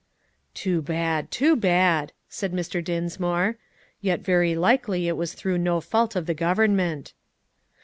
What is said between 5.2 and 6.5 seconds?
through no fault of the